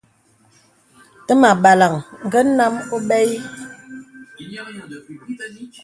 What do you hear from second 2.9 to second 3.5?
óbə̂ ï.